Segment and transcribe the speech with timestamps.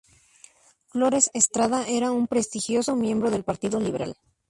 [0.87, 4.17] Flores Estrada era un prestigioso miembro del partido liberal.